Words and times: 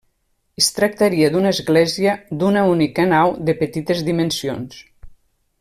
Es 0.61 0.69
tractaria 0.77 1.29
d'una 1.35 1.51
església 1.57 2.15
d'una 2.41 2.65
única 2.71 3.07
nau 3.15 3.37
de 3.51 3.59
petites 3.63 4.05
dimensions. 4.13 4.85